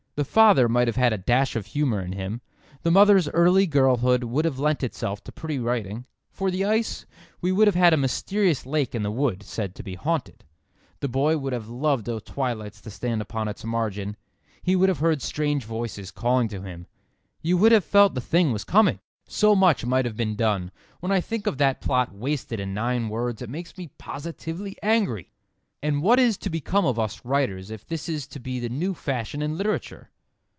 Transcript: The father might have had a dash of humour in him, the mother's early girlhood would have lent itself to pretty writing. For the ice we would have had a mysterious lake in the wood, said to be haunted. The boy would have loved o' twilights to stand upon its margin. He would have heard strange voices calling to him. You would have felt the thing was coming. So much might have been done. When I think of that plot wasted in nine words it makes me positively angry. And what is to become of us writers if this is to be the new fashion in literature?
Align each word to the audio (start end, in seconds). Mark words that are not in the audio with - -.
The 0.15 0.25
father 0.25 0.67
might 0.67 0.87
have 0.89 0.97
had 0.97 1.13
a 1.13 1.17
dash 1.17 1.55
of 1.55 1.67
humour 1.67 2.01
in 2.01 2.11
him, 2.11 2.41
the 2.83 2.91
mother's 2.91 3.29
early 3.29 3.65
girlhood 3.65 4.25
would 4.25 4.43
have 4.43 4.59
lent 4.59 4.83
itself 4.83 5.23
to 5.23 5.31
pretty 5.31 5.57
writing. 5.57 6.05
For 6.29 6.51
the 6.51 6.65
ice 6.65 7.05
we 7.39 7.53
would 7.53 7.65
have 7.69 7.75
had 7.77 7.93
a 7.93 7.97
mysterious 7.97 8.65
lake 8.65 8.93
in 8.93 9.03
the 9.03 9.09
wood, 9.09 9.41
said 9.41 9.73
to 9.75 9.83
be 9.83 9.95
haunted. 9.95 10.43
The 10.99 11.07
boy 11.07 11.37
would 11.37 11.53
have 11.53 11.69
loved 11.69 12.09
o' 12.09 12.19
twilights 12.19 12.81
to 12.81 12.91
stand 12.91 13.21
upon 13.21 13.47
its 13.47 13.63
margin. 13.63 14.17
He 14.61 14.75
would 14.75 14.89
have 14.89 14.99
heard 14.99 15.21
strange 15.21 15.63
voices 15.63 16.11
calling 16.11 16.49
to 16.49 16.61
him. 16.61 16.87
You 17.41 17.57
would 17.59 17.71
have 17.71 17.85
felt 17.85 18.13
the 18.13 18.19
thing 18.21 18.51
was 18.51 18.65
coming. 18.65 18.99
So 19.29 19.55
much 19.55 19.85
might 19.85 20.05
have 20.05 20.17
been 20.17 20.35
done. 20.35 20.71
When 20.99 21.13
I 21.13 21.21
think 21.21 21.47
of 21.47 21.57
that 21.59 21.79
plot 21.79 22.13
wasted 22.13 22.59
in 22.59 22.73
nine 22.73 23.07
words 23.07 23.41
it 23.41 23.49
makes 23.49 23.77
me 23.77 23.89
positively 23.97 24.75
angry. 24.83 25.29
And 25.83 26.03
what 26.03 26.19
is 26.19 26.37
to 26.37 26.51
become 26.51 26.85
of 26.85 26.99
us 26.99 27.25
writers 27.25 27.71
if 27.71 27.87
this 27.87 28.07
is 28.07 28.27
to 28.27 28.39
be 28.39 28.59
the 28.59 28.69
new 28.69 28.93
fashion 28.93 29.41
in 29.41 29.57
literature? 29.57 30.11